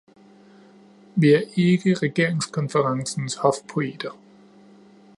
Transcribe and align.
Vi 1.15 1.33
er 1.33 1.41
ikke 1.55 1.93
regeringskonferencens 2.01 3.35
hofpoeter. 3.35 4.11